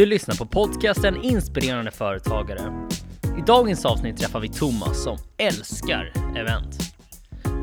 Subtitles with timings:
[0.00, 2.88] Du lyssnar på podcasten Inspirerande företagare.
[3.38, 6.78] I dagens avsnitt träffar vi Thomas som älskar event.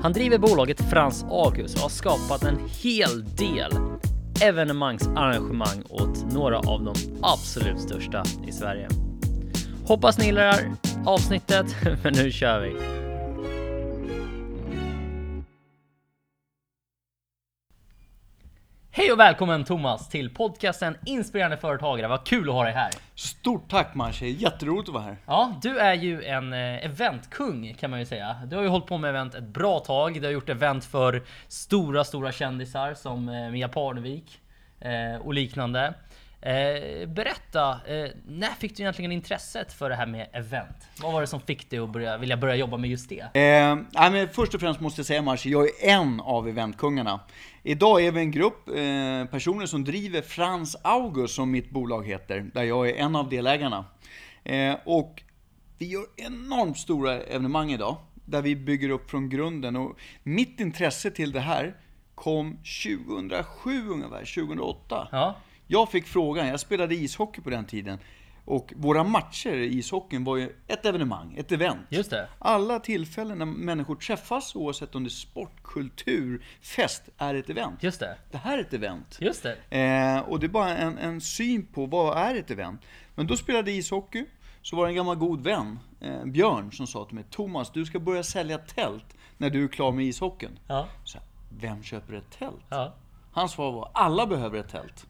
[0.02, 3.72] Han driver bolaget Frans August och har skapat en hel del
[4.42, 8.90] evenemangsarrangemang åt några av de absolut största i Sverige.
[9.86, 10.76] Hoppas ni gillar
[11.06, 13.07] avsnittet, men nu kör vi!
[18.98, 22.08] Hej och välkommen Thomas till podcasten Inspirerande företagare.
[22.08, 22.92] Vad kul att ha dig här.
[23.16, 25.18] Stort tack Manche, jätteroligt att vara här.
[25.26, 28.36] Ja, du är ju en eh, eventkung kan man ju säga.
[28.46, 30.22] Du har ju hållit på med event ett bra tag.
[30.22, 34.40] Du har gjort event för stora, stora kändisar som eh, Mia Parnevik
[34.80, 35.94] eh, och liknande.
[36.42, 40.88] Eh, berätta, eh, när fick du egentligen intresset för det här med event?
[41.02, 43.40] Vad var det som fick dig att börja, vilja börja jobba med just det?
[43.40, 43.78] Eh,
[44.12, 47.20] men först och främst måste jag säga Marci, jag är en av eventkungarna.
[47.64, 52.40] Idag är vi en grupp eh, personer som driver Frans August, som mitt bolag heter,
[52.54, 53.86] där jag är en av delägarna.
[54.44, 55.24] Eh, och
[55.78, 59.76] vi gör enormt stora evenemang idag, där vi bygger upp från grunden.
[59.76, 61.76] Och mitt intresse till det här
[62.16, 65.08] kom 2007 ungefär, 2008.
[65.12, 65.36] Ja.
[65.68, 68.00] Jag fick frågan, jag spelade ishockey på den tiden.
[68.48, 71.88] Och våra matcher i ishockeyn var ju ett evenemang, ett event.
[71.90, 72.30] Just det.
[72.40, 77.84] Alla tillfällen när människor träffas, oavsett om det är sport, kultur, fest, är ett event.
[77.84, 78.18] Just det.
[78.32, 79.18] Det här är ett event.
[79.22, 79.78] Just det.
[79.80, 82.82] Eh, och det är bara en, en, syn på vad är ett event.
[83.16, 84.26] Men då spelade ishockey,
[84.62, 87.86] så var det en gammal god vän, eh, Björn, som sa till mig, Thomas, du
[87.86, 90.60] ska börja sälja tält när du är klar med ishockeyn.
[90.68, 90.88] Ja.
[91.04, 92.66] Så, vem köper ett tält?
[92.70, 92.94] Ja.
[93.32, 95.08] Hans svar var, alla behöver ett tält.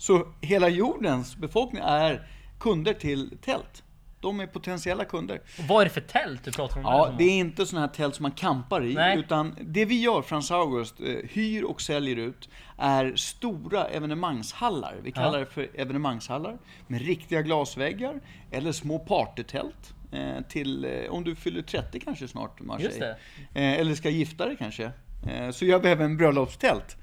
[0.00, 3.82] Så hela jordens befolkning är kunder till tält.
[4.20, 5.40] De är potentiella kunder.
[5.58, 6.82] Och vad är det för tält du pratar om?
[6.82, 8.94] Ja, det är inte sådana här tält som man campar i.
[8.94, 9.18] Nej.
[9.18, 12.48] Utan det vi gör, Frans August, eh, hyr och säljer ut,
[12.78, 14.96] är stora evenemangshallar.
[15.02, 15.44] Vi kallar ja.
[15.44, 16.58] det för evenemangshallar.
[16.86, 18.20] Med riktiga glasväggar,
[18.50, 19.94] eller små partytält.
[20.12, 23.16] Eh, till, eh, om du fyller 30 kanske snart, Marseille.
[23.54, 24.90] Eller ska gifta dig kanske.
[25.52, 26.96] Så gör vi även bröllopstält.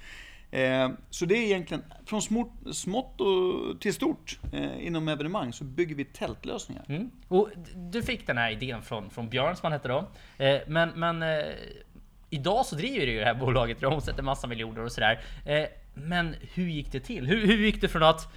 [0.51, 5.63] Eh, så det är egentligen från smått, smått och till stort eh, inom evenemang så
[5.63, 6.85] bygger vi tältlösningar.
[6.87, 7.11] Mm.
[7.27, 10.07] Och du fick den här idén från, från Björn som han hette då.
[10.37, 11.45] Eh, men men eh,
[12.29, 15.19] idag så driver du ju det här bolaget, du omsätter massa miljoner och sådär.
[15.45, 17.27] Eh, men hur gick det till?
[17.27, 18.33] Hur, hur gick det från att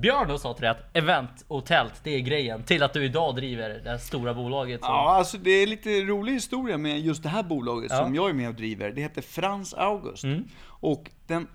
[0.00, 2.62] Björn då sa till dig att event och tält, det är grejen.
[2.62, 4.80] Till att du idag driver det här stora bolaget.
[4.80, 4.94] Som...
[4.94, 8.04] Ja, alltså det är lite rolig historia med just det här bolaget ja.
[8.04, 8.92] som jag är med och driver.
[8.92, 10.24] Det heter Frans August.
[10.24, 10.48] Mm.
[10.64, 11.48] Och den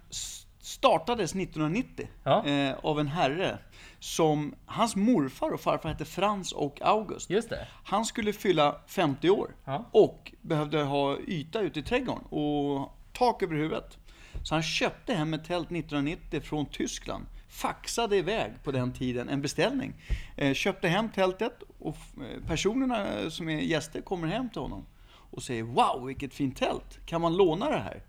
[0.60, 2.46] startades 1990 ja.
[2.46, 3.58] eh, av en herre
[4.00, 7.30] som, hans morfar och farfar hette Frans och August.
[7.30, 7.68] Just det.
[7.84, 9.90] Han skulle fylla 50 år ja.
[9.92, 13.98] och behövde ha yta ute i trädgården och tak över huvudet.
[14.44, 19.42] Så han köpte hem ett tält 1990 från Tyskland faxade iväg på den tiden en
[19.42, 19.94] beställning.
[20.38, 24.86] Eh, köpte hem tältet och eh, personerna eh, som är gäster kommer hem till honom
[25.08, 27.00] och säger Wow, vilket fint tält!
[27.06, 28.04] Kan man låna det här?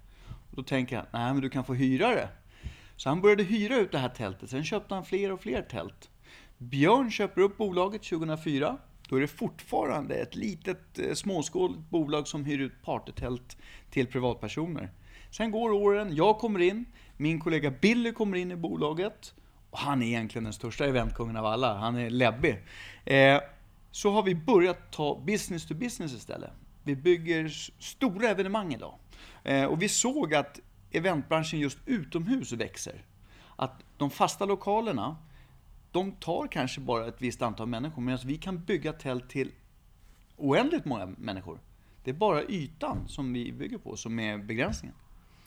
[0.50, 2.28] Och då tänker han nej men du kan få hyra det.
[2.96, 6.10] Så han började hyra ut det här tältet, sen köpte han fler och fler tält.
[6.58, 8.78] Björn köper upp bolaget 2004.
[9.08, 13.56] Då är det fortfarande ett litet eh, småskåligt bolag som hyr ut partytält
[13.90, 14.90] till privatpersoner.
[15.30, 16.84] Sen går åren, jag kommer in,
[17.16, 19.34] min kollega Billy kommer in i bolaget.
[19.70, 21.78] Och han är egentligen den största eventkungen av alla.
[21.78, 22.62] Han är läbbig.
[23.04, 23.40] Eh,
[23.90, 26.50] så har vi börjat ta business to business istället.
[26.82, 28.94] Vi bygger stora evenemang idag.
[29.44, 33.04] Eh, och vi såg att eventbranschen just utomhus växer.
[33.56, 35.16] Att de fasta lokalerna,
[35.92, 39.52] de tar kanske bara ett visst antal människor, medan vi kan bygga tält till
[40.36, 41.60] oändligt många människor.
[42.04, 44.96] Det är bara ytan som vi bygger på som är begränsningen.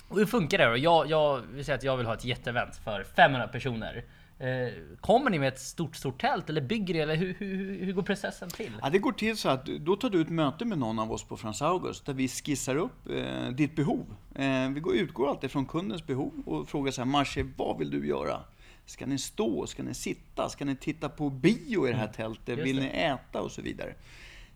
[0.08, 0.78] Och hur funkar det då?
[0.78, 4.04] Jag, jag vill säga att jag vill ha ett jätteevent för 500 personer.
[4.40, 7.00] Eh, kommer ni med ett stort, stort tält eller bygger det?
[7.00, 8.72] Eller hur, hur, hur går processen till?
[8.82, 11.24] Ja, det går till så att då tar du ett möte med någon av oss
[11.24, 14.06] på Frans August där vi skissar upp eh, ditt behov.
[14.36, 17.90] Eh, vi går, utgår alltid från kundens behov och frågar så här, Marche, vad vill
[17.90, 18.40] du göra?
[18.86, 19.68] Ska ni stå?
[19.68, 20.50] Ska ni sitta?
[20.50, 22.14] Ska ni titta på bio i det här mm.
[22.14, 22.60] tältet?
[22.60, 23.42] Vill ni äta?
[23.42, 23.94] Och så vidare.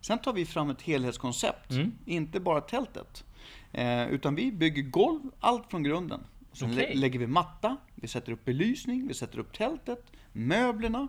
[0.00, 1.92] Sen tar vi fram ett helhetskoncept, mm.
[2.04, 3.24] inte bara tältet.
[3.72, 6.20] Eh, utan vi bygger golv, allt från grunden.
[6.52, 6.94] Sen okay.
[6.94, 11.08] lägger vi matta, vi sätter upp belysning, vi sätter upp tältet, möblerna.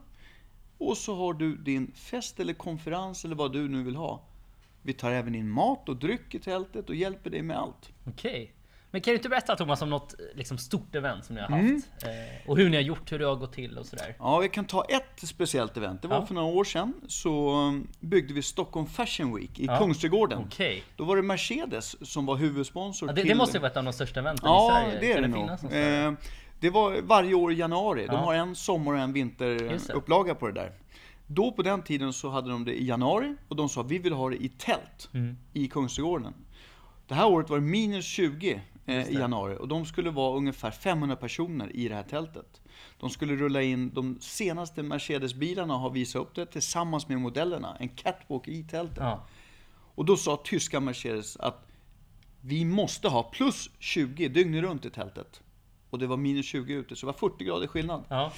[0.78, 4.24] Och så har du din fest eller konferens eller vad du nu vill ha.
[4.82, 7.90] Vi tar även in mat och dryck i tältet och hjälper dig med allt.
[8.06, 8.32] Okej.
[8.32, 8.48] Okay.
[8.92, 11.64] Men kan du inte berätta Thomas om något liksom, stort event som ni har haft?
[11.64, 11.82] Mm.
[12.02, 14.16] Eh, och hur ni har gjort, hur det har gått till och sådär.
[14.20, 16.02] Ja, vi kan ta ett speciellt event.
[16.02, 16.26] Det var ja.
[16.26, 16.94] för några år sedan.
[17.08, 19.78] Så um, byggde vi Stockholm Fashion Week i ja.
[19.78, 20.40] Kungsträdgården.
[20.40, 20.82] Okay.
[20.96, 23.30] Då var det Mercedes som var huvudsponsor ja, det, till...
[23.30, 24.94] Det måste ju vara ett av de största eventen ja, i Sverige.
[24.94, 26.18] Ja, det är det, det nog.
[26.18, 26.28] Eh,
[26.62, 28.08] Det var varje år i januari.
[28.08, 30.72] De har en sommar och en vinterupplaga på det där.
[31.28, 34.14] Då på den tiden så hade de det i januari och de sa vi vill
[34.14, 35.38] ha det i tält mm.
[35.54, 36.34] i Kungsträdgården.
[37.08, 38.60] Det här året var det minus 20 eh,
[38.92, 42.62] i januari och de skulle vara ungefär 500 personer i det här tältet.
[43.00, 47.78] De skulle rulla in de senaste Mercedes-bilarna och ha visat upp det tillsammans med modellerna.
[47.80, 48.98] En catwalk i tältet.
[48.98, 49.28] Ja.
[49.96, 51.68] Och då sa tyska Mercedes att
[52.42, 55.42] vi måste ha plus 20 dygnet runt i tältet.
[55.90, 58.04] Och det var minus 20 ute, så det var 40 grader skillnad.
[58.10, 58.32] Ja.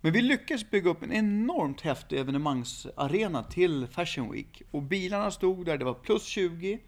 [0.00, 4.62] Men vi lyckades bygga upp en enormt häftig evenemangsarena till Fashion Week.
[4.70, 6.80] Och bilarna stod där, det var plus 20.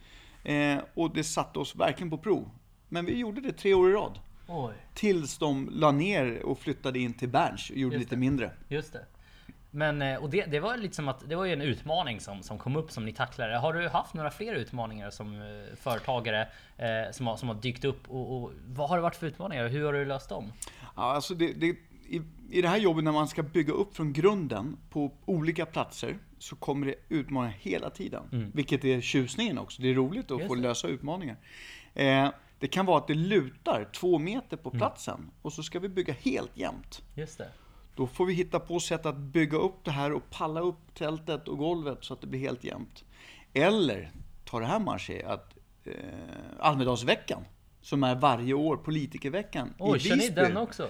[0.45, 2.51] Eh, och det satte oss verkligen på prov.
[2.89, 4.19] Men vi gjorde det tre år i rad.
[4.47, 4.75] Oj.
[4.95, 8.21] Tills de la ner och flyttade in till Berns och gjorde Just lite det.
[8.21, 8.51] mindre.
[8.69, 9.07] Just det.
[9.71, 12.43] Men eh, och det, det var lite som att det var ju en utmaning som,
[12.43, 13.59] som kom upp som ni tacklade.
[13.59, 17.85] Har du haft några fler utmaningar som eh, företagare eh, som, har, som har dykt
[17.85, 18.11] upp?
[18.11, 19.69] Och, och, vad har det varit för utmaningar?
[19.69, 20.53] Hur har du löst dem?
[20.97, 21.67] Ja, alltså det, det,
[22.09, 26.19] i, I det här jobbet när man ska bygga upp från grunden på olika platser
[26.39, 28.23] så kommer det utmaningar hela tiden.
[28.33, 28.51] Mm.
[28.55, 29.83] Vilket är tjusningen också.
[29.83, 31.37] Det är roligt att Just få lösa utmaningar.
[31.95, 34.79] Eh, det kan vara att det lutar två meter på mm.
[34.79, 35.31] platsen mm.
[35.43, 37.03] och så ska vi bygga helt jämnt.
[37.15, 37.49] Just det.
[37.95, 41.49] Då får vi hitta på sätt att bygga upp det här och palla upp tältet
[41.49, 43.05] och golvet så att det blir helt jämnt.
[43.53, 44.13] Eller,
[44.45, 45.93] ta det här Marché, att eh,
[46.59, 47.45] Almedalsveckan,
[47.81, 50.11] som är varje år, politikerveckan Oj, i Visby.
[50.11, 50.89] Oj, känner ni den också?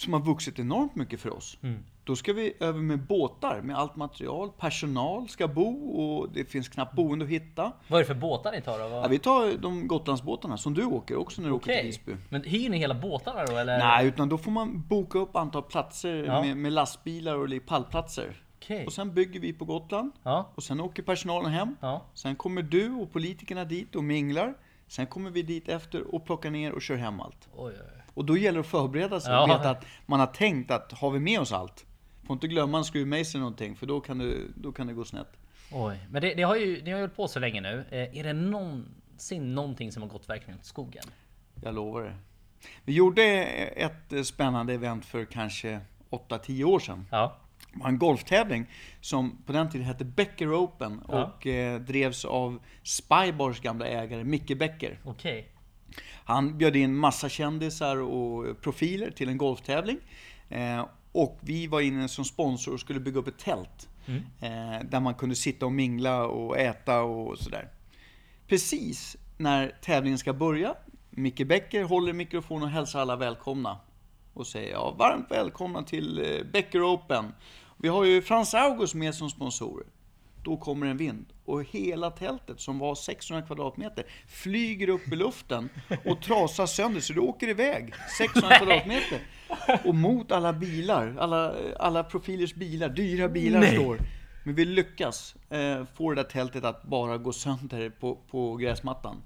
[0.00, 1.58] Som har vuxit enormt mycket för oss.
[1.62, 1.84] Mm.
[2.04, 4.50] Då ska vi över med båtar med allt material.
[4.58, 7.72] Personal ska bo och det finns knappt boende att hitta.
[7.88, 8.84] Vad är det för båtar ni tar då?
[8.84, 11.74] Ja, vi tar de Gotlandsbåtarna som du åker också när du okay.
[11.74, 12.16] åker till Visby.
[12.28, 13.78] Men hyr ni hela båtarna då eller?
[13.78, 16.42] Nej, utan då får man boka upp antal platser ja.
[16.42, 18.42] med, med, lastbilar och pallplatser.
[18.58, 18.86] Okay.
[18.86, 20.12] Och sen bygger vi på Gotland.
[20.22, 20.52] Ja.
[20.54, 21.76] Och sen åker personalen hem.
[21.80, 22.04] Ja.
[22.14, 24.54] Sen kommer du och politikerna dit och minglar.
[24.88, 27.48] Sen kommer vi dit efter och plockar ner och kör hem allt.
[27.56, 27.99] Oj, oj.
[28.14, 31.10] Och då gäller det att förbereda sig och veta att man har tänkt att har
[31.10, 31.86] vi med oss allt?
[32.26, 35.04] Får inte glömma en skruvmejsel eller någonting för då kan det, då kan det gå
[35.04, 35.36] snett.
[35.72, 37.84] Oj, men det, det har ju, ni har gjort på så länge nu.
[37.90, 41.04] Eh, är det någonsin någonting som har gått verkligen åt skogen?
[41.62, 42.14] Jag lovar det.
[42.84, 45.80] Vi gjorde ett spännande event för kanske
[46.10, 47.06] 8-10 år sedan.
[47.10, 47.36] Ja.
[47.72, 48.66] Det var en golftävling
[49.00, 51.24] som på den tiden hette Becker Open ja.
[51.24, 55.00] och eh, drevs av Spybars gamla ägare Micke Becker.
[55.04, 55.44] Okay.
[56.24, 59.98] Han bjöd in massa kändisar och profiler till en golftävling.
[60.48, 63.88] Eh, och vi var inne som sponsor och skulle bygga upp ett tält.
[64.06, 64.22] Mm.
[64.40, 67.68] Eh, där man kunde sitta och mingla och äta och sådär.
[68.46, 70.74] Precis när tävlingen ska börja,
[71.10, 73.78] Micke Becker håller mikrofonen och hälsar alla välkomna.
[74.34, 77.32] Och säger ja, varmt välkomna till eh, Becker Open.
[77.76, 79.84] Vi har ju Frans August med som sponsor.
[80.42, 85.68] Då kommer en vind och hela tältet som var 600 kvadratmeter flyger upp i luften
[86.04, 89.20] och trasar sönder så det åker iväg 600 kvadratmeter.
[89.84, 93.74] Och mot alla bilar, alla, alla profilers bilar, dyra bilar Nej.
[93.76, 93.98] står.
[94.44, 99.22] Men vi lyckas eh, få det där tältet att bara gå sönder på, på gräsmattan.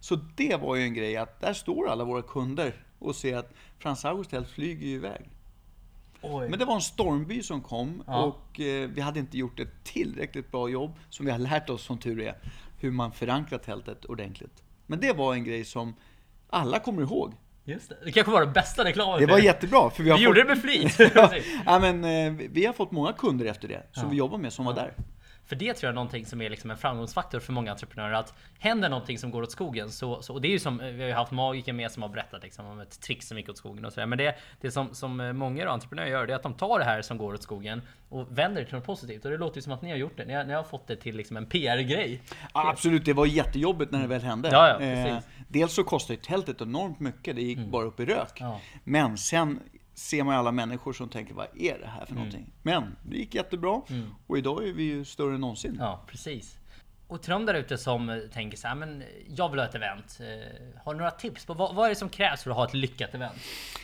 [0.00, 3.52] Så det var ju en grej att där står alla våra kunder och ser att
[3.78, 5.28] Frans August tält flyger iväg.
[6.22, 6.48] Oj.
[6.48, 8.22] Men det var en stormby som kom ja.
[8.22, 11.82] och eh, vi hade inte gjort ett tillräckligt bra jobb, som vi har lärt oss
[11.82, 12.34] som tur är,
[12.78, 14.62] hur man förankrar tältet ordentligt.
[14.86, 15.94] Men det var en grej som
[16.50, 17.34] alla kommer ihåg.
[17.64, 17.96] Just det.
[18.04, 19.20] det kanske var den bästa reklamen.
[19.20, 19.90] Det var jättebra.
[19.90, 20.36] För vi, har vi fått...
[20.36, 21.12] gjorde det med flit.
[21.66, 24.08] ja, men, eh, vi har fått många kunder efter det, som ja.
[24.08, 24.94] vi jobbar med, som var där.
[25.48, 28.12] För det tror jag är någonting som är liksom en framgångsfaktor för många entreprenörer.
[28.12, 31.00] Att händer någonting som går åt skogen så, så och det är ju som vi
[31.00, 33.58] har ju haft magiker med som har berättat liksom, om ett trick som gick åt
[33.58, 34.06] skogen och sådär.
[34.06, 37.02] Men det, det som, som många entreprenörer gör det är att de tar det här
[37.02, 39.24] som går åt skogen och vänder det till något positivt.
[39.24, 40.24] Och det låter ju som att ni har gjort det.
[40.24, 42.20] Ni har, ni har fått det till liksom en PR-grej.
[42.54, 44.48] Ja, absolut, det var jättejobbigt när det väl hände.
[44.52, 47.36] Ja, ja, eh, dels så kostade tältet enormt mycket.
[47.36, 47.70] Det gick mm.
[47.70, 48.42] bara upp i rök.
[48.84, 49.60] Men sen
[49.98, 52.24] ser man ju alla människor som tänker, vad är det här för mm.
[52.24, 52.52] någonting?
[52.62, 54.14] Men det gick jättebra mm.
[54.26, 55.76] och idag är vi ju större än någonsin.
[55.80, 56.58] Ja, precis.
[57.08, 59.02] Och till de där ute som tänker så här, men
[59.36, 60.18] jag vill ha ett event.
[60.20, 62.64] Eh, har du några tips på vad, vad är det som krävs för att ha
[62.64, 63.36] ett lyckat event?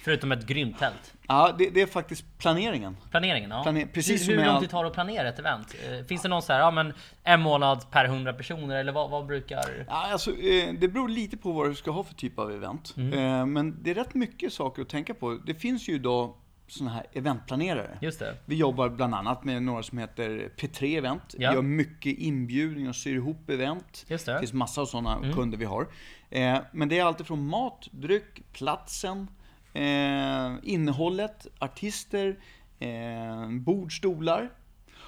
[0.05, 1.15] Förutom ett grymt tält.
[1.29, 2.97] Ja, det, det är faktiskt planeringen.
[3.11, 3.63] Planeringen, ja.
[3.63, 5.75] Planer precis hur hur lång tid tar det att planera ett event?
[5.89, 9.11] Eh, finns det någon så här, ja men en månad per hundra personer eller vad,
[9.11, 9.85] vad brukar?
[9.89, 12.95] Ja, alltså, eh, det beror lite på vad du ska ha för typ av event.
[12.97, 13.53] Mm.
[13.53, 15.41] Men det är rätt mycket saker att tänka på.
[15.47, 16.35] Det finns ju idag
[16.67, 17.99] sådana här eventplanerare.
[18.01, 18.37] Just det.
[18.45, 21.35] Vi jobbar bland annat med några som heter P3 Event.
[21.39, 21.51] Ja.
[21.51, 24.05] Vi gör mycket inbjudningar och syr ihop event.
[24.09, 24.33] Just det.
[24.33, 25.33] det finns massa av sådana mm.
[25.33, 25.87] kunder vi har.
[26.31, 29.29] Eh, men det är alltid från mat, dryck, platsen,
[29.73, 32.39] eh, innehållet, artister,
[32.79, 34.51] eh, bord, stolar.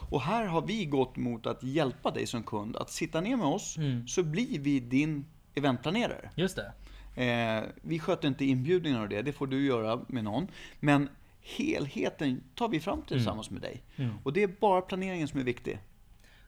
[0.08, 3.46] Och här har vi gått mot att hjälpa dig som kund att sitta ner med
[3.46, 4.08] oss, mm.
[4.08, 6.30] så blir vi din eventplanerare.
[6.34, 6.72] Just det.
[7.16, 10.48] Eh, vi sköter inte inbjudningar och det, det får du göra med någon.
[10.80, 11.08] Men
[11.46, 13.60] helheten tar vi fram tillsammans mm.
[13.60, 13.82] med dig.
[13.96, 14.18] Mm.
[14.22, 15.78] Och det är bara planeringen som är viktig.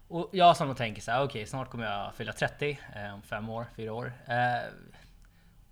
[0.09, 3.23] Och jag som tänker så här, okej okay, snart kommer jag fylla 30 eh, om
[3.23, 4.13] fem år, fyra år.
[4.27, 4.73] Eh,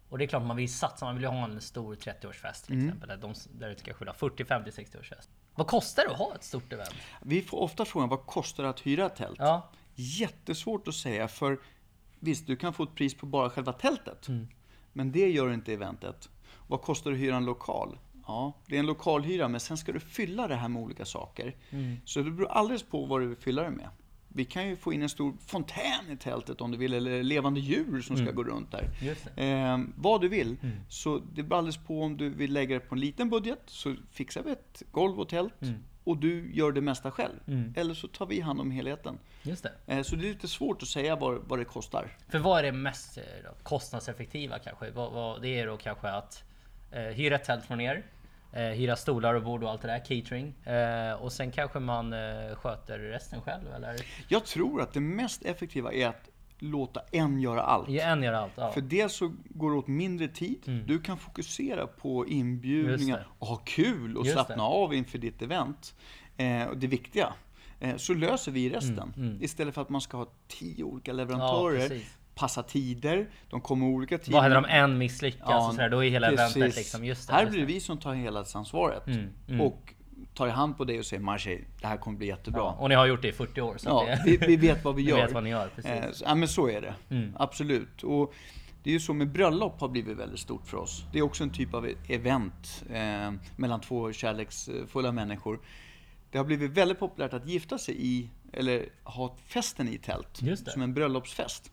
[0.08, 2.74] och det är klart man vill satsa, man vill ju ha en stor 30-årsfest till
[2.74, 2.86] mm.
[2.86, 3.08] exempel.
[3.08, 5.28] Där de där ska skjuta 40, 50, 60-årsfest.
[5.54, 6.94] Vad kostar det att ha ett stort event?
[7.22, 9.38] Vi får ofta frågan, vad kostar det att hyra ett tält?
[9.38, 9.70] Ja.
[9.94, 11.58] Jättesvårt att säga, för
[12.20, 14.28] visst, du kan få ett pris på bara själva tältet.
[14.28, 14.48] Mm.
[14.92, 16.28] Men det gör inte eventet.
[16.66, 17.98] Vad kostar det att hyra en lokal?
[18.26, 21.56] Ja, det är en lokalhyra, men sen ska du fylla det här med olika saker.
[21.70, 21.96] Mm.
[22.04, 23.88] Så det beror alldeles på vad du vill fylla det med.
[24.28, 27.60] Vi kan ju få in en stor fontän i tältet om du vill, eller levande
[27.60, 28.34] djur som ska mm.
[28.34, 28.90] gå runt där.
[29.36, 30.56] Eh, vad du vill.
[30.62, 30.76] Mm.
[30.88, 33.94] Så det beror alldeles på om du vill lägga det på en liten budget, så
[34.10, 35.62] fixar vi ett golv och tält.
[35.62, 35.74] Mm.
[36.04, 37.34] Och du gör det mesta själv.
[37.46, 37.74] Mm.
[37.76, 39.18] Eller så tar vi hand om helheten.
[39.42, 39.72] Just det.
[39.94, 42.16] Eh, så det är lite svårt att säga vad, vad det kostar.
[42.28, 43.24] För vad är det mest eh,
[43.62, 44.90] kostnadseffektiva kanske?
[44.90, 46.44] Vad, vad, det är då kanske att
[46.90, 48.04] eh, hyra ett tält från er
[48.62, 50.54] hyra stolar och bord och allt det där, catering.
[50.64, 53.96] Eh, och sen kanske man eh, sköter resten själv eller?
[54.28, 57.88] Jag tror att det mest effektiva är att låta en göra allt.
[57.88, 58.72] Ja, en göra allt ja.
[58.72, 60.62] För dels så går det åt mindre tid.
[60.66, 60.86] Mm.
[60.86, 64.62] Du kan fokusera på inbjudningar och ha kul och Just slappna det.
[64.62, 65.94] av inför ditt event.
[66.36, 67.32] Eh, det viktiga.
[67.80, 69.12] Eh, så löser vi resten.
[69.16, 69.42] Mm, mm.
[69.42, 71.94] Istället för att man ska ha tio olika leverantörer.
[71.94, 72.00] Ja,
[72.36, 74.32] passa tider, de kommer olika tider.
[74.32, 75.42] Vad händer om en misslyckas?
[75.48, 76.56] Ja, och sådär, då är hela precis.
[76.56, 77.34] eventet liksom, just det.
[77.34, 79.06] Här blir det vi som tar helhetsansvaret.
[79.06, 79.60] Mm, mm.
[79.60, 79.94] Och
[80.34, 82.60] tar i hand på det och säger Marche, det här kommer bli jättebra.
[82.60, 83.76] Ja, och ni har gjort det i 40 år.
[83.78, 84.22] Så ja, det...
[84.24, 85.16] vi, vi, vet vad vi gör.
[85.16, 85.90] Vi vet vad ni gör, precis.
[85.90, 86.94] Eh, ja men så är det.
[87.10, 87.32] Mm.
[87.38, 88.02] Absolut.
[88.02, 88.34] Och
[88.82, 91.04] det är ju så med bröllop har blivit väldigt stort för oss.
[91.12, 95.60] Det är också en typ av event eh, mellan två kärleksfulla människor.
[96.30, 100.40] Det har blivit väldigt populärt att gifta sig i, eller ha festen i tält.
[100.72, 101.72] Som en bröllopsfest.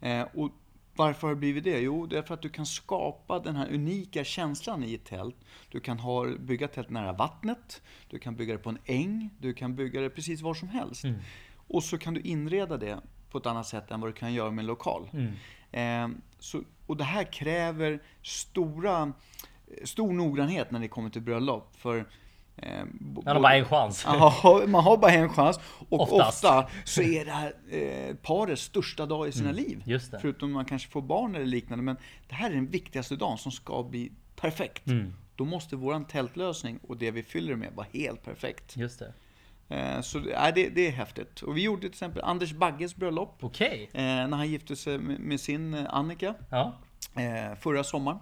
[0.00, 0.50] Eh, och
[0.96, 1.80] varför har det blivit det?
[1.80, 5.36] Jo, det är för att du kan skapa den här unika känslan i ett tält.
[5.68, 9.54] Du kan ha, bygga tält nära vattnet, du kan bygga det på en äng, du
[9.54, 11.04] kan bygga det precis var som helst.
[11.04, 11.20] Mm.
[11.68, 13.00] Och så kan du inreda det
[13.30, 15.10] på ett annat sätt än vad du kan göra med en lokal.
[15.12, 15.32] Mm.
[15.72, 19.12] Eh, så, och det här kräver stora,
[19.84, 21.76] stor noggrannhet när det kommer till bröllop.
[21.76, 22.06] För
[23.24, 24.04] man har bara en chans.
[24.06, 25.60] Ja, man har bara en chans.
[25.88, 26.44] Och Oftast.
[26.44, 29.82] ofta så är det här eh, parets största dag i sina mm, liv.
[29.86, 30.18] Just det.
[30.20, 31.84] Förutom man kanske får barn eller liknande.
[31.84, 31.96] Men
[32.28, 34.86] det här är den viktigaste dagen som ska bli perfekt.
[34.86, 35.12] Mm.
[35.36, 38.76] Då måste vår tältlösning och det vi fyller med vara helt perfekt.
[38.76, 39.12] Just det.
[39.76, 41.42] Eh, så äh, det, det är häftigt.
[41.42, 43.44] Och vi gjorde till exempel Anders Bagges bröllop.
[43.44, 43.82] Okay.
[43.82, 46.34] Eh, när han gifte sig med, med sin eh, Annika.
[46.50, 46.74] Ja.
[47.16, 48.18] Eh, förra sommaren.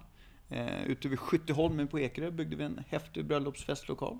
[0.50, 4.18] Eh, ute vid Skytteholmen på Ekerö byggde vi en häftig bröllopsfestlokal.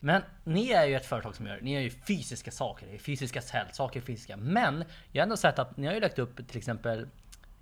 [0.00, 3.74] Men ni är ju ett företag som gör, ni gör ju fysiska saker, fysiska tält,
[3.74, 4.36] saker fysiska.
[4.36, 7.08] Men jag har ändå sett att ni har ju lagt upp till exempel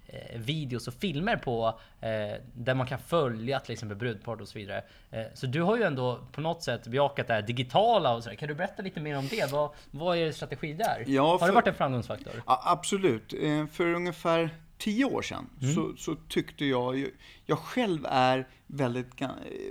[0.06, 2.08] eh, videos och filmer på eh,
[2.54, 4.84] där man kan följa till exempel brudparet och så vidare.
[5.10, 8.36] Eh, så du har ju ändå på något sätt bejakat det här digitala och sådär.
[8.36, 9.52] Kan du berätta lite mer om det?
[9.52, 11.04] Vad, vad är strategi där?
[11.06, 12.42] Ja, för, har det varit en framgångsfaktor?
[12.46, 13.32] Ja, absolut.
[13.32, 15.75] Eh, för ungefär tio år sedan mm.
[15.75, 17.06] så, så, tyckte jag,
[17.47, 19.23] jag själv är väldigt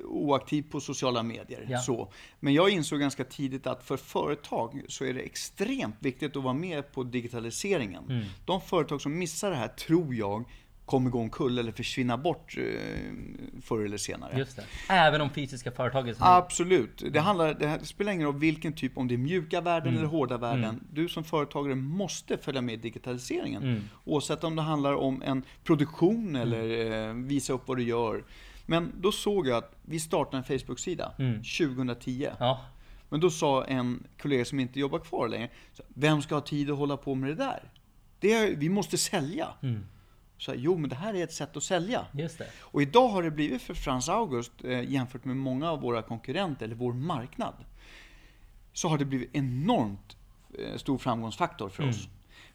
[0.04, 1.68] oaktiv på sociala medier.
[1.70, 1.80] Ja.
[1.80, 2.12] Så.
[2.40, 6.54] Men jag insåg ganska tidigt att för företag så är det extremt viktigt att vara
[6.54, 8.04] med på digitaliseringen.
[8.10, 8.26] Mm.
[8.46, 10.46] De företag som missar det här tror jag
[10.86, 12.64] kommer gå omkull eller försvinna bort eh,
[13.62, 14.38] förr eller senare.
[14.38, 14.64] Just det.
[14.90, 16.18] Även om fysiska företaget?
[16.20, 17.04] Absolut.
[17.14, 20.00] Det, handlar, det spelar ingen roll vilken typ, om det är mjuka värden mm.
[20.00, 20.64] eller hårda värden.
[20.64, 20.84] Mm.
[20.92, 23.64] Du som företagare måste följa med digitaliseringen.
[23.64, 23.84] Mm.
[24.04, 26.42] Oavsett om det handlar om en produktion mm.
[26.42, 28.24] eller eh, visa upp vad du gör.
[28.66, 31.12] Men då såg jag att vi startade en Facebook-sida
[31.58, 32.26] 2010.
[32.26, 32.36] Mm.
[32.40, 32.62] Ja.
[33.10, 35.50] Men då sa en kollega som inte jobbar kvar längre,
[35.88, 37.72] vem ska ha tid att hålla på med det där?
[38.20, 39.48] Det, vi måste sälja.
[40.38, 42.06] Så jo, men det här är ett sätt att sälja.
[42.12, 42.48] Just det.
[42.60, 46.66] Och idag har det blivit för Frans August, eh, jämfört med många av våra konkurrenter,
[46.66, 47.54] eller vår marknad,
[48.74, 50.18] så har det blivit enormt
[50.60, 51.96] eh, stor framgångsfaktor för mm.
[51.96, 52.08] oss.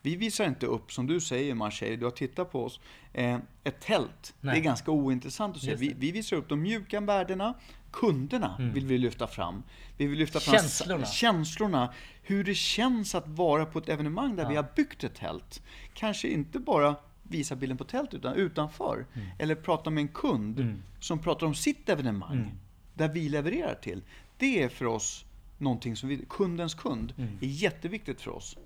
[0.02, 2.80] Vi visar inte upp, som du säger Marseille, du har tittat på oss,
[3.12, 4.34] eh, ett tält.
[4.40, 4.54] Nej.
[4.54, 5.75] Det är ganska ointressant att se.
[5.75, 7.54] Vi, vi, visar upp de mjuka värdena,
[7.90, 8.72] kunderna mm.
[8.72, 9.62] vill vi lyfta fram.
[9.96, 11.06] Vi vill lyfta fram känslorna.
[11.06, 11.94] känslorna.
[12.22, 14.49] Hur det känns att vara på ett evenemang där ja.
[14.49, 15.62] vi har byggt ett tält.
[15.94, 16.96] Kanske inte bara
[17.30, 19.06] visa bilden på tält utan utanför.
[19.14, 19.28] Mm.
[19.38, 20.82] Eller prata med en kund mm.
[21.00, 22.37] som pratar om sitt evenemang.
[22.37, 22.50] Mm.
[22.94, 24.02] Där vi levererar till.
[24.37, 25.25] Det är för oss
[25.58, 27.38] någonting som vi, kundens kund, mm.
[27.40, 28.56] är jätteviktigt för oss.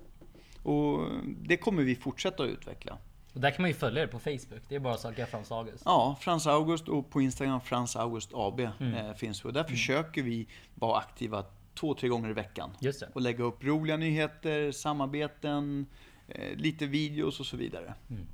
[0.63, 1.07] Och
[1.43, 2.97] det kommer vi fortsätta att utveckla.
[3.33, 4.61] Och där kan man ju följa er på Facebook.
[4.69, 5.83] Det är bara att söka Frans August.
[5.85, 8.93] Ja, Frans August och på Instagram Frans August AB mm.
[8.93, 9.49] eh, finns vi.
[9.49, 9.71] Och där mm.
[9.71, 12.69] försöker vi vara aktiva två, tre gånger i veckan.
[12.79, 13.09] Just det.
[13.13, 15.85] Och lägga upp roliga nyheter, samarbeten,
[16.27, 17.93] eh, lite videos och så vidare.
[18.09, 18.27] Mm.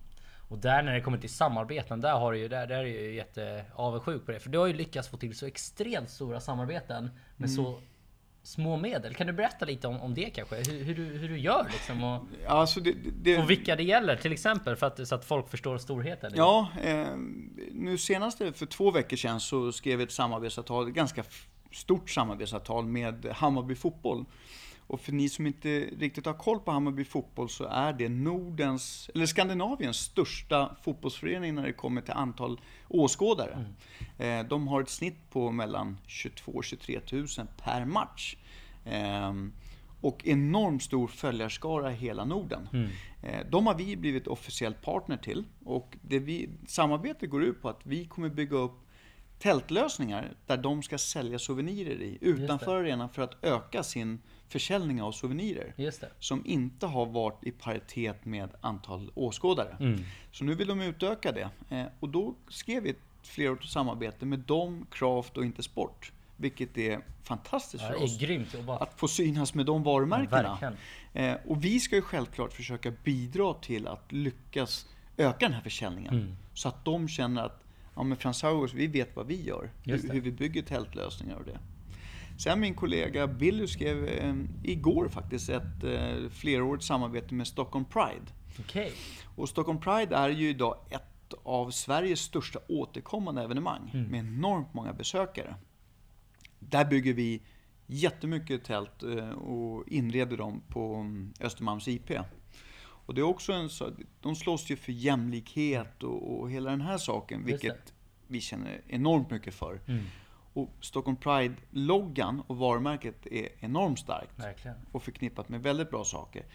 [0.52, 3.02] Och där när det kommer till samarbeten, där har du ju, där, där är jag
[3.02, 4.40] ju jätte avundsjuk på det.
[4.40, 7.04] För du har ju lyckats få till så extremt stora samarbeten
[7.38, 7.56] med mm.
[7.56, 7.80] så
[8.44, 9.16] små medel.
[9.16, 10.56] Kan du berätta lite om, om det kanske?
[10.56, 12.04] Hur, hur, du, hur du gör liksom?
[12.04, 15.50] Och, alltså det, det, och vilka det gäller till exempel, för att, så att folk
[15.50, 16.32] förstår storheten?
[16.36, 17.08] Ja, eh,
[17.72, 21.24] nu senaste, för två veckor sedan, så skrev vi ett samarbetsavtal, ett ganska
[21.72, 24.26] stort samarbetsavtal med Hammarby Fotboll.
[24.92, 29.10] Och för ni som inte riktigt har koll på Hammarby Fotboll så är det Nordens,
[29.16, 33.66] eller Skandinaviens största fotbollsförening när det kommer till antal åskådare.
[34.18, 34.48] Mm.
[34.48, 37.28] De har ett snitt på mellan 22 23 000
[37.64, 38.36] per match.
[38.86, 39.54] Ehm,
[40.02, 42.70] och enormt stor följarskara i hela Norden.
[42.74, 42.90] Mm.
[43.24, 45.44] Eh, de har vi blivit officiellt partner till.
[45.66, 48.88] Och det vi, samarbetet går ut på att vi kommer bygga upp
[49.40, 54.20] tältlösningar där de ska sälja souvenirer i utanför arenan för att öka sin
[54.52, 55.74] försäljning av souvenirer.
[56.20, 59.78] Som inte har varit i paritet med antal åskådare.
[59.80, 60.00] Mm.
[60.32, 61.50] Så nu vill de utöka det.
[61.70, 66.12] Eh, och då skrev vi ett flerårigt samarbete med dem, Craft och Intersport.
[66.38, 68.18] Vilket är fantastiskt för oss.
[68.82, 70.58] Att få synas med de varumärkena.
[71.14, 76.14] Ja, och vi ska ju självklart försöka bidra till att lyckas öka den här försäljningen.
[76.14, 76.36] Mm.
[76.54, 77.64] Så att de känner att
[77.96, 79.70] ja, men Frans Hauers, vi vet vad vi gör.
[79.84, 81.60] Hur, hur, vi bygger tältlösningar och det.
[82.38, 88.26] Sen min kollega Billy skrev eh, igår faktiskt ett eh, flerårigt samarbete med Stockholm Pride.
[88.60, 88.92] Okay.
[89.36, 94.12] Och Stockholm Pride är ju idag ett av Sveriges största återkommande evenemang mm.
[94.12, 95.56] med enormt många besökare.
[96.60, 97.42] Där bygger vi
[97.88, 102.12] jättemycket tält eh, och inreder dem på mm, Östermalms IP.
[102.80, 103.70] Och det är också en
[104.22, 107.94] de slåss ju för jämlikhet och, och hela den här saken, vilket
[108.28, 109.82] vi känner enormt mycket för.
[109.88, 110.04] Mm.
[110.54, 114.40] Och Stockholm Pride-loggan och varumärket är enormt starkt.
[114.40, 114.78] Verkligen.
[114.92, 116.46] Och förknippat med väldigt bra saker.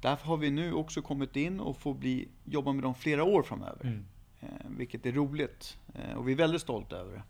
[0.00, 3.42] Därför har vi nu också kommit in och får bli, jobba med dem flera år
[3.42, 3.84] framöver.
[3.84, 4.04] Mm.
[4.40, 5.78] Eh, vilket är roligt.
[5.94, 7.22] Eh, och vi är väldigt stolta över det.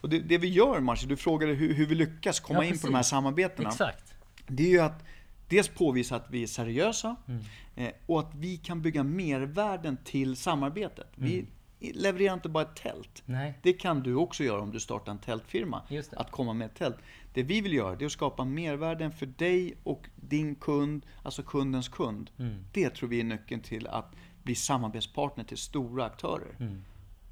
[0.00, 2.78] Och det, det vi gör Marci, du frågade hur, hur vi lyckas komma ja, in
[2.78, 3.68] på de här samarbetena.
[3.68, 4.14] Exakt.
[4.46, 5.04] Det är ju att
[5.48, 7.42] dels påvisa att vi är seriösa mm.
[7.76, 11.16] eh, och att vi kan bygga mervärden till samarbetet.
[11.16, 11.30] Mm.
[11.30, 11.46] Vi
[11.80, 13.22] levererar inte bara ett tält.
[13.26, 13.58] Nej.
[13.62, 15.82] Det kan du också göra om du startar en tältfirma.
[16.12, 16.96] Att komma med ett tält.
[17.34, 21.42] Det vi vill göra det är att skapa mervärden för dig och din kund, alltså
[21.42, 22.30] kundens kund.
[22.38, 22.64] Mm.
[22.72, 26.56] Det tror vi är nyckeln till att bli samarbetspartner till stora aktörer.
[26.58, 26.82] Mm.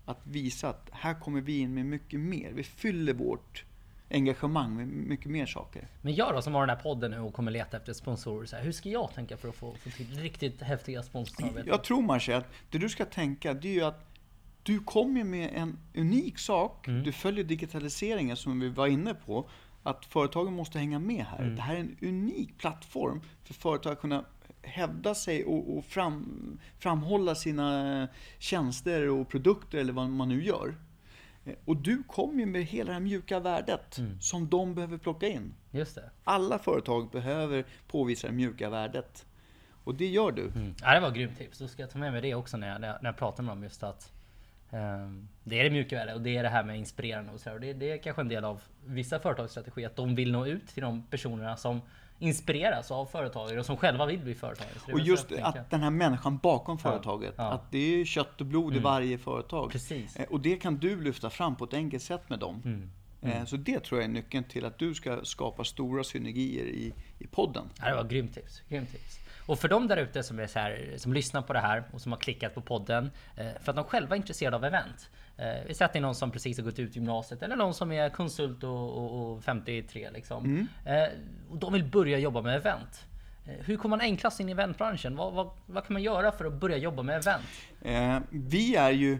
[0.04, 2.52] Att visa att här kommer vi in med mycket mer.
[2.52, 3.64] Vi fyller vårt
[4.10, 5.88] engagemang med mycket mer saker.
[6.02, 8.46] Men jag då som har den här podden nu och kommer leta efter sponsorer.
[8.46, 11.68] Så här, hur ska jag tänka för att få, få till riktigt häftiga sponsorsamarbeten?
[11.68, 14.07] Jag tror Marcia att det du ska tänka det är ju att
[14.68, 16.88] du kommer med en unik sak.
[16.88, 17.02] Mm.
[17.02, 19.50] Du följer digitaliseringen som vi var inne på.
[19.82, 21.42] Att företagen måste hänga med här.
[21.42, 21.56] Mm.
[21.56, 24.24] Det här är en unik plattform för företag att kunna
[24.62, 30.74] hävda sig och, och fram, framhålla sina tjänster och produkter eller vad man nu gör.
[31.44, 34.20] Eh, och du kommer ju med hela det här mjuka värdet mm.
[34.20, 35.54] som de behöver plocka in.
[35.70, 36.10] Just det.
[36.24, 39.26] Alla företag behöver påvisa det mjuka värdet.
[39.84, 40.42] Och det gör du.
[40.42, 40.74] Mm.
[40.82, 41.58] Ja, det var ett grymt tips.
[41.58, 43.62] Då ska jag ta med mig det också när jag, när jag pratar med dem.
[43.62, 44.12] Just att
[45.44, 47.52] det är det mjuka värdet och det är det här med inspirerande och så.
[47.52, 50.66] Och det, det är kanske en del av vissa företagsstrategi att de vill nå ut
[50.68, 51.80] till de personerna som
[52.18, 54.92] inspireras av företagare och som själva vill bli företagare.
[54.92, 57.34] Och just att den här människan bakom företaget.
[57.36, 57.52] Ja, ja.
[57.52, 58.76] Att det är kött och blod mm.
[58.76, 59.70] i varje företag.
[59.70, 60.16] Precis.
[60.16, 62.62] Eh, och det kan du lyfta fram på ett enkelt sätt med dem.
[62.64, 62.90] Mm.
[63.22, 63.46] Eh, mm.
[63.46, 67.26] Så det tror jag är nyckeln till att du ska skapa stora synergier i, i
[67.26, 67.64] podden.
[67.80, 68.62] Ja, det var grymt tips.
[68.68, 69.18] Grymt tips.
[69.46, 72.00] Och för de där ute som, är så här, som lyssnar på det här och
[72.00, 75.10] som har klickat på podden eh, för att de själva är intresserade av event.
[75.36, 77.74] Eh, vi säger att det är någon som precis har gått ut gymnasiet eller någon
[77.74, 80.44] som är konsult och, och, och 53 liksom.
[80.44, 80.66] Mm.
[81.50, 83.04] Och de vill börja jobba med event.
[83.44, 85.16] Hur kommer man enklast in i eventbranschen?
[85.16, 87.44] Vad, vad, vad, kan man göra för att börja jobba med event?
[87.82, 89.18] Eh, vi är ju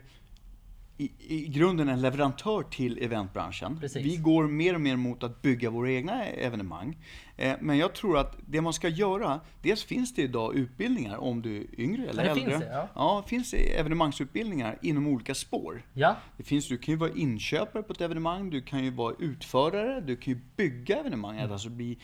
[0.98, 3.80] i, i grunden en leverantör till eventbranschen.
[3.80, 4.06] Precis.
[4.06, 6.96] Vi går mer och mer mot att bygga våra egna evenemang.
[7.36, 11.42] Eh, men jag tror att det man ska göra, dels finns det idag utbildningar om
[11.42, 12.50] du är yngre eller det äldre.
[12.50, 12.88] Finns det, ja.
[12.94, 15.82] ja, det finns evenemangsutbildningar inom olika spår.
[15.92, 16.16] Ja.
[16.36, 20.00] Det finns, du kan ju vara inköpare på ett evenemang, du kan ju vara utförare,
[20.00, 21.52] du kan ju bygga evenemanget, mm.
[21.52, 21.98] alltså bli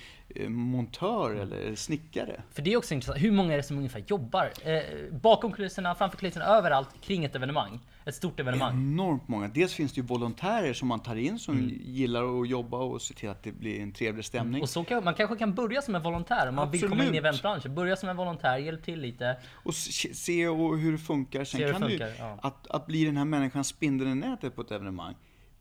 [0.48, 1.42] montör mm.
[1.42, 2.42] eller snickare.
[2.52, 5.94] För det är också intressant, hur många är det som ungefär jobbar eh, bakom kulisserna,
[5.94, 7.80] framför kulisserna, överallt kring ett evenemang?
[8.06, 8.72] Ett stort evenemang?
[8.74, 9.48] Enormt många.
[9.48, 11.80] Dels finns det ju volontärer som man tar in som mm.
[11.84, 14.62] gillar att jobba och se till att det blir en trevlig stämning.
[14.62, 16.82] Och så kan, man kanske kan börja som en volontär om man Absolut.
[16.82, 17.74] vill komma in i eventbranschen.
[17.74, 19.36] Börja som en volontär, hjälp till lite.
[19.52, 21.44] Och se och hur det funkar.
[21.44, 22.38] Sen se kan funkar, du, ja.
[22.42, 25.14] att, att bli den här människan spindeln i nätet på ett evenemang.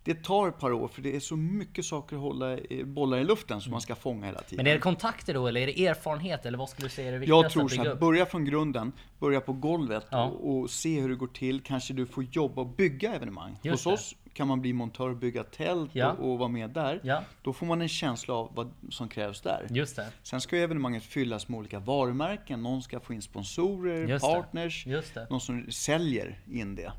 [0.04, 3.24] Det tar ett par år för det är så mycket saker att hålla bollar i
[3.24, 4.58] luften som man ska fånga hela tiden.
[4.64, 7.12] Men är det kontakter då eller är det erfarenhet eller vad skulle du säga är
[7.12, 7.46] det viktigaste?
[7.46, 10.24] Jag tror så att börja från grunden, börja på golvet ja.
[10.26, 11.62] och, och, se hur det går till.
[11.62, 13.60] Kanske du får jobba och bygga evenemang.
[13.62, 13.94] Just Hos det.
[13.94, 16.12] oss kan man bli montör och bygga tält ja.
[16.12, 17.00] och, och, vara med där.
[17.04, 17.24] Ja.
[17.42, 19.68] Då får man en känsla av vad som krävs där.
[19.70, 20.08] Just det.
[20.24, 22.64] Sen ska evenemanget fyllas med olika varumärken.
[22.64, 24.86] Någon ska få in sponsorer, Just partners,
[25.30, 26.92] någon som säljer in det.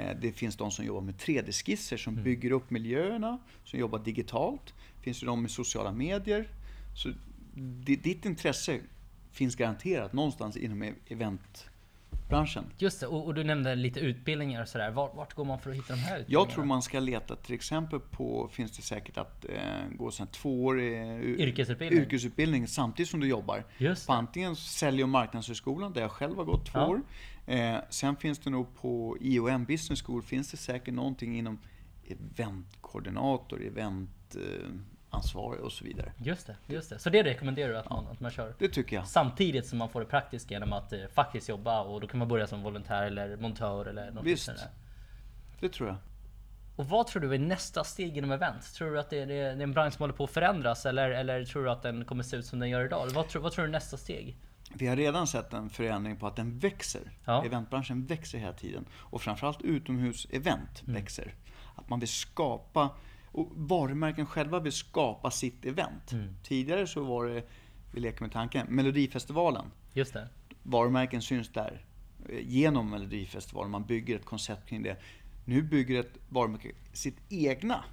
[0.00, 2.24] Eh, det finns de som jobbar med 3D-skisser som mm.
[2.24, 4.74] bygger upp miljöerna, som jobbar digitalt.
[4.96, 6.48] Det finns ju de med sociala medier.
[6.94, 7.12] Så
[7.84, 8.80] ditt intresse
[9.30, 10.94] finns garanterat någonstans inom e-
[12.30, 12.64] eventbranschen.
[12.78, 14.90] Just det, och, och, du nämnde lite utbildningar och sådär.
[14.90, 16.46] Vart, vart, går man för att hitta de här utbildningarna?
[16.46, 19.52] Jag tror man ska leta till exempel på, finns det säkert att eh,
[19.98, 22.00] gå en tvåårig yrkesutbildning.
[22.02, 23.64] yrkesutbildning samtidigt som du jobbar.
[23.78, 26.86] Just på antingen Sälj och marknadshögskolan, där jag själv har gått två ja.
[26.86, 27.02] år.
[27.46, 31.58] Eh, sen finns det nog på IOM Business School finns det säkert någonting inom
[32.06, 33.62] eventkoordinator,
[35.10, 36.12] eventansvarig och så vidare.
[36.16, 36.98] Just det, just det.
[36.98, 38.54] Så det rekommenderar du att man, att man kör?
[38.58, 39.06] Det tycker jag.
[39.08, 42.28] Samtidigt som man får det praktiska genom att eh, faktiskt jobba och då kan man
[42.28, 44.44] börja som volontär eller montör eller något Visst.
[44.44, 44.68] Sådär.
[45.60, 45.96] Det tror jag.
[46.76, 48.74] Och vad tror du är nästa steg inom event?
[48.74, 51.10] Tror du att det är, det är en bransch som håller på att förändras eller,
[51.10, 53.08] eller tror du att den kommer se ut som den gör idag?
[53.14, 54.36] Vad, tror, vad tror du är nästa steg?
[54.74, 57.00] Vi har redan sett en förändring på att den växer.
[57.24, 57.44] Ja.
[57.44, 58.84] Eventbranschen växer hela tiden.
[58.92, 60.94] Och framförallt utomhusevent mm.
[60.94, 61.34] växer.
[61.76, 62.90] Att man vill skapa,
[63.32, 66.12] och varumärken själva vill skapa sitt event.
[66.12, 66.36] Mm.
[66.42, 67.42] Tidigare så var det,
[67.92, 69.64] vi leker med tanken, Melodifestivalen.
[69.92, 70.28] Just det.
[70.62, 71.84] Varumärken syns där.
[72.40, 74.96] Genom Melodifestivalen, man bygger ett koncept kring det.
[75.44, 77.84] Nu bygger ett varumärke sitt egna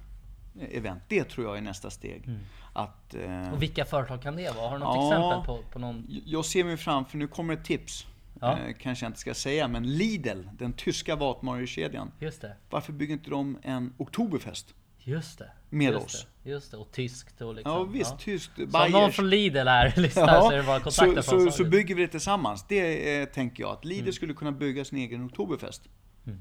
[0.60, 1.02] event.
[1.08, 2.26] Det tror jag är nästa steg.
[2.26, 2.40] Mm.
[2.72, 4.68] Att, eh, och vilka företag kan det vara?
[4.68, 6.06] Har du något ja, exempel på, på någon?
[6.26, 8.06] Jag ser mig framför, nu kommer ett tips.
[8.40, 8.58] Ja.
[8.58, 12.12] Eh, kanske jag inte ska säga, men Lidl, den tyska matvarukedjan.
[12.18, 12.56] Just det.
[12.70, 14.74] Varför bygger inte de en Oktoberfest?
[15.08, 15.50] Just det.
[15.70, 16.26] Med just oss.
[16.42, 17.72] Det, just det, och tyskt och liksom.
[17.72, 18.18] Ja visst, ja.
[18.18, 18.52] tyskt.
[18.56, 21.50] Så om någon från Lidl här lyssnar ja, så är det bara kontakta så, så,
[21.50, 22.64] så bygger vi det tillsammans.
[22.68, 24.12] Det eh, tänker jag, att Lidl mm.
[24.12, 25.82] skulle kunna bygga sin egen Oktoberfest.
[26.26, 26.38] Mm.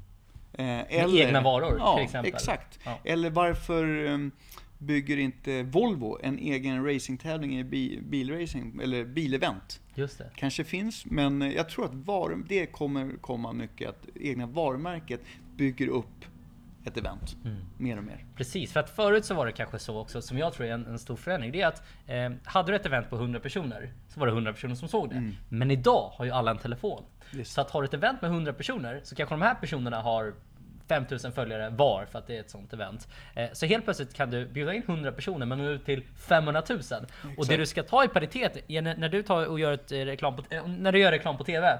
[0.53, 2.33] Eh, eller, Med egna varor ja, till exempel?
[2.33, 2.79] Exakt.
[2.83, 2.99] Ja.
[3.03, 4.31] Eller varför um,
[4.77, 9.81] bygger inte Volvo en egen racingtävling i bi, bilracing, eller bilevent?
[9.95, 10.31] Just det.
[10.35, 15.21] Kanske finns, men jag tror att var, det kommer komma mycket, att egna varumärket
[15.55, 16.25] bygger upp
[16.87, 17.35] ett event.
[17.45, 17.57] Mm.
[17.77, 18.25] Mer och mer.
[18.35, 20.85] Precis, för att förut så var det kanske så också, som jag tror är en,
[20.85, 21.51] en stor förändring.
[21.51, 24.53] Det är att eh, hade du ett event på 100 personer så var det 100
[24.53, 25.15] personer som såg det.
[25.15, 25.35] Mm.
[25.49, 27.03] Men idag har ju alla en telefon.
[27.31, 27.51] Just.
[27.51, 30.33] Så att har du ett event med 100 personer så kanske de här personerna har
[30.87, 33.07] 5000 följare var för att det är ett sånt event.
[33.35, 36.63] Eh, så helt plötsligt kan du bjuda in 100 personer men nå ut till 500
[36.69, 36.79] 000.
[36.79, 37.05] Exakt.
[37.37, 40.35] Och det du ska ta i paritet, när du tar och gör ett eh, reklam
[40.35, 41.79] på, eh, när du gör reklam på TV.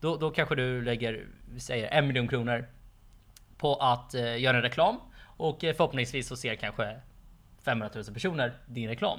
[0.00, 1.26] Då, då kanske du lägger,
[1.58, 2.66] säger en miljon kronor
[3.60, 5.00] på att göra en reklam.
[5.36, 7.00] Och förhoppningsvis så ser kanske
[7.64, 9.18] 500 000 personer din reklam.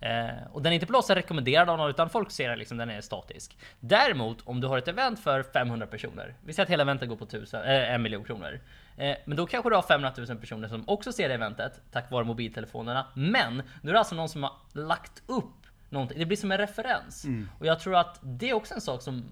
[0.00, 2.58] Eh, och den är inte på något sätt rekommenderad av någon utan folk ser den
[2.58, 3.58] liksom, den är statisk.
[3.80, 7.16] Däremot om du har ett event för 500 personer, vi säger att hela eventet går
[7.16, 8.60] på 1000, eh, en miljon kronor.
[8.96, 12.24] Eh, men då kanske du har 500 000 personer som också ser eventet tack vare
[12.24, 13.06] mobiltelefonerna.
[13.14, 16.18] Men nu är det alltså någon som har lagt upp någonting.
[16.18, 17.24] Det blir som en referens.
[17.24, 17.48] Mm.
[17.58, 19.24] Och jag tror att det är också en sak som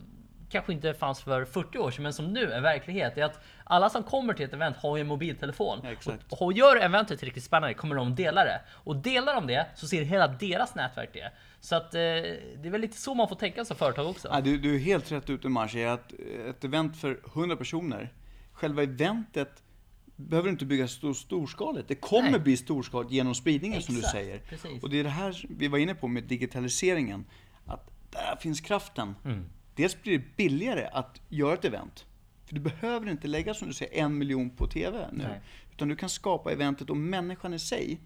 [0.54, 3.18] kanske inte fanns för 40 år sedan, men som nu är verklighet.
[3.18, 5.86] är att alla som kommer till ett event har ju en mobiltelefon.
[5.86, 6.32] Exakt.
[6.32, 8.60] Och, och gör eventet riktigt spännande kommer de dela det.
[8.70, 11.32] Och delar de det så ser hela deras nätverk det.
[11.60, 14.28] Så att eh, det är väl lite så man får tänka som företag också.
[14.32, 16.12] Ja, du, du är helt rätt ute Marci, att
[16.48, 18.12] ett event för 100 personer,
[18.52, 19.62] själva eventet
[20.16, 21.88] behöver inte byggas stor, storskaligt.
[21.88, 22.40] Det kommer Nej.
[22.40, 24.38] bli storskaligt genom spridningen Exakt, som du säger.
[24.38, 24.82] Precis.
[24.82, 27.24] Och det är det här vi var inne på med digitaliseringen.
[27.66, 29.14] Att där finns kraften.
[29.24, 29.44] Mm.
[29.74, 32.06] Dels blir det billigare att göra ett event.
[32.46, 35.24] För du behöver inte lägga, som du säger, en miljon på TV nu.
[35.28, 35.40] Nej.
[35.72, 38.00] Utan du kan skapa eventet och människan i sig.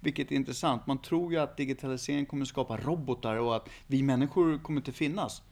[0.00, 0.86] Vilket är intressant.
[0.86, 5.42] Man tror ju att digitaliseringen kommer skapa robotar och att vi människor kommer inte finnas.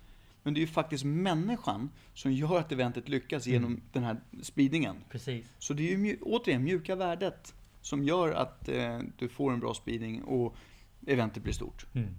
[0.43, 3.55] Men det är ju faktiskt människan som gör att eventet lyckas mm.
[3.55, 4.97] genom den här spridningen.
[5.11, 5.47] Precis.
[5.59, 9.75] Så det är ju återigen mjuka värdet som gör att eh, du får en bra
[9.75, 10.57] spridning och
[11.07, 11.87] eventet blir stort.
[11.95, 12.15] Mm.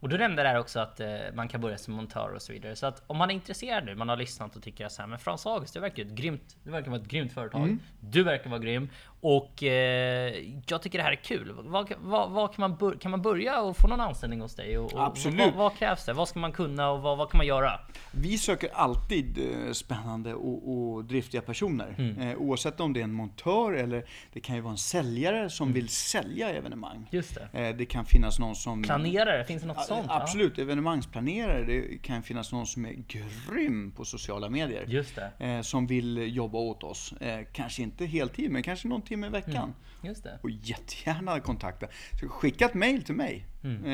[0.00, 2.76] Och du nämnde där också att eh, man kan börja som montör och så vidare.
[2.76, 5.18] Så att om man är intresserad nu, man har lyssnat och tycker så här, men
[5.18, 7.62] Frans August, det verkar, ett grymt, det verkar vara ett grymt företag.
[7.62, 7.80] Mm.
[8.00, 8.88] Du verkar vara grym.
[9.20, 10.34] Och eh,
[10.66, 11.52] jag tycker det här är kul.
[11.64, 14.78] Vad, vad, vad kan, man kan man börja och få någon anställning hos dig?
[14.78, 15.40] Och, och Absolut.
[15.40, 16.12] Vad, vad, krävs det?
[16.12, 17.80] Vad ska man kunna och vad, kan man göra?
[18.10, 21.94] Vi söker alltid eh, spännande och, och driftiga personer.
[21.98, 22.18] Mm.
[22.18, 25.64] Eh, oavsett om det är en montör eller det kan ju vara en säljare som
[25.64, 25.74] mm.
[25.74, 27.08] vill sälja evenemang.
[27.10, 27.68] Just det.
[27.68, 28.82] Eh, det kan finnas någon som...
[28.82, 30.06] Planerare, finns det något sånt?
[30.08, 30.62] Absolut, ja?
[30.62, 31.64] evenemangsplanerare.
[31.64, 34.84] Det kan finnas någon som är grym på sociala medier.
[34.86, 35.46] Just det.
[35.46, 37.12] Eh, som vill jobba åt oss.
[37.12, 39.56] Eh, kanske inte heltid, men kanske någon timme i veckan.
[39.56, 39.74] Mm.
[40.02, 40.38] Just det.
[40.42, 41.86] Och jättegärna kontakta.
[42.20, 43.46] Så skicka ett mail till mig.
[43.64, 43.84] Mm.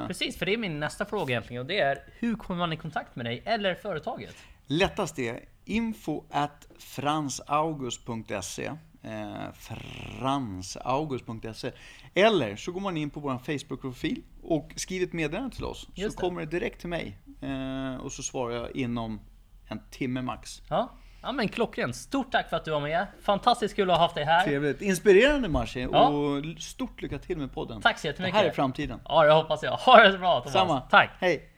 [0.00, 0.06] Eh.
[0.06, 1.60] Precis, för det är min nästa fråga egentligen.
[1.60, 4.36] Och det är, hur kommer man i kontakt med dig eller företaget?
[4.66, 8.70] Lättast är info at fransaugust.se
[9.02, 11.72] eh, fransaugust.se
[12.14, 15.88] Eller så går man in på vår Facebook-profil och skriver ett meddelande till oss.
[15.94, 16.26] Just så det.
[16.26, 17.18] kommer det direkt till mig.
[17.42, 19.20] Eh, och så svarar jag inom
[19.68, 20.62] en timme max.
[20.68, 20.90] Ja.
[21.22, 21.96] Ja men klockrent.
[21.96, 23.06] Stort tack för att du var med.
[23.22, 24.44] Fantastiskt kul att ha haft dig här.
[24.44, 24.82] Trevligt.
[24.82, 25.88] Inspirerande Marcin.
[25.92, 26.08] Ja.
[26.08, 27.80] Och stort lycka till med podden.
[27.80, 28.34] Tack så jättemycket.
[28.34, 29.00] Det här är framtiden.
[29.04, 29.72] Ja det hoppas jag.
[29.72, 30.52] Ha det så bra Thomas.
[30.52, 30.80] Samma.
[30.80, 31.10] Tack.
[31.18, 31.48] Hej.